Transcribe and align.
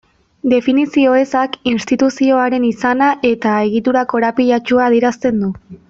Definizio 0.53 1.11
ezak 1.17 1.57
instituzioaren 1.73 2.65
izana 2.71 3.11
eta 3.33 3.53
egitura 3.71 4.05
korapilatsua 4.15 4.91
adierazten 4.93 5.43
du. 5.47 5.53